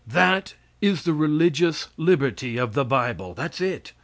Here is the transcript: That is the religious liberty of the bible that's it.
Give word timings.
That 0.07 0.55
is 0.81 1.03
the 1.03 1.13
religious 1.13 1.89
liberty 1.95 2.57
of 2.57 2.73
the 2.73 2.83
bible 2.85 3.35
that's 3.35 3.61
it. 3.61 3.93